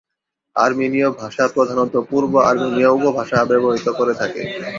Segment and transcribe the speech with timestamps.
[0.55, 4.41] আর্মেনীয় ভাষা প্রধানত পূর্ব আর্মেনীয় উপভাষা ব্যবহৃত করে থাকে।